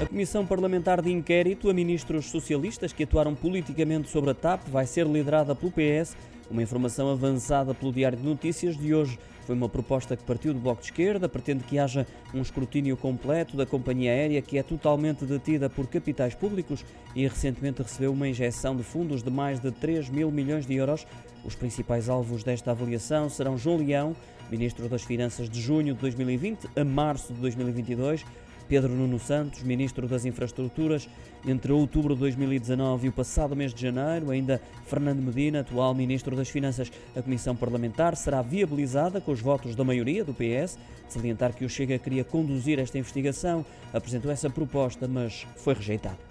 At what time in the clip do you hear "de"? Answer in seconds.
1.02-1.12, 8.16-8.24, 8.78-8.94, 10.80-10.86, 18.74-18.82, 19.22-19.30, 19.60-19.70, 20.64-20.76, 25.48-25.60, 25.92-26.00, 27.34-27.40, 32.14-32.20, 33.74-33.82